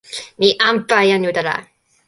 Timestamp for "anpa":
0.69-0.97